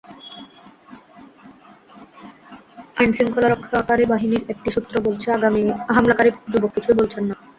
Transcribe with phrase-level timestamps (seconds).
[2.97, 5.27] আইনশৃঙ্খলা রক্ষাকারী বাহিনীর একটি সূত্র বলছে,
[5.89, 7.35] হামলাকারী যুবক কিছুই বলছেন না।